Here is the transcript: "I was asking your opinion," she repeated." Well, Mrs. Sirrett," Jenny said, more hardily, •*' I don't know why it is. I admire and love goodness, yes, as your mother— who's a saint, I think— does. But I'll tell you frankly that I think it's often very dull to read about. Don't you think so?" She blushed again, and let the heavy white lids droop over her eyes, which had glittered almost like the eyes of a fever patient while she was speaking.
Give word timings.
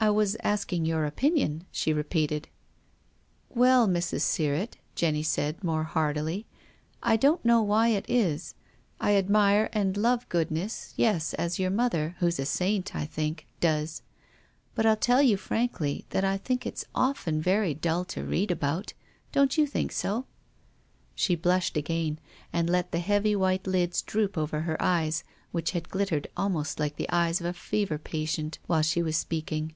"I 0.02 0.08
was 0.08 0.34
asking 0.42 0.86
your 0.86 1.04
opinion," 1.04 1.66
she 1.70 1.92
repeated." 1.92 2.48
Well, 3.50 3.86
Mrs. 3.86 4.22
Sirrett," 4.22 4.76
Jenny 4.94 5.22
said, 5.22 5.62
more 5.62 5.84
hardily, 5.84 6.38
•*' 6.38 6.44
I 7.02 7.16
don't 7.18 7.44
know 7.44 7.60
why 7.60 7.88
it 7.88 8.08
is. 8.08 8.54
I 8.98 9.14
admire 9.14 9.68
and 9.74 9.98
love 9.98 10.26
goodness, 10.30 10.94
yes, 10.96 11.34
as 11.34 11.58
your 11.58 11.68
mother— 11.68 12.14
who's 12.18 12.38
a 12.40 12.46
saint, 12.46 12.96
I 12.96 13.04
think— 13.04 13.46
does. 13.60 14.00
But 14.74 14.86
I'll 14.86 14.96
tell 14.96 15.20
you 15.20 15.36
frankly 15.36 16.06
that 16.08 16.24
I 16.24 16.38
think 16.38 16.64
it's 16.64 16.86
often 16.94 17.38
very 17.42 17.74
dull 17.74 18.06
to 18.06 18.24
read 18.24 18.50
about. 18.50 18.94
Don't 19.32 19.58
you 19.58 19.66
think 19.66 19.92
so?" 19.92 20.24
She 21.14 21.34
blushed 21.34 21.76
again, 21.76 22.18
and 22.54 22.70
let 22.70 22.90
the 22.90 23.00
heavy 23.00 23.36
white 23.36 23.66
lids 23.66 24.00
droop 24.00 24.38
over 24.38 24.62
her 24.62 24.80
eyes, 24.80 25.24
which 25.52 25.72
had 25.72 25.90
glittered 25.90 26.26
almost 26.38 26.80
like 26.80 26.96
the 26.96 27.10
eyes 27.10 27.38
of 27.38 27.46
a 27.46 27.52
fever 27.52 27.98
patient 27.98 28.58
while 28.66 28.80
she 28.80 29.02
was 29.02 29.18
speaking. 29.18 29.74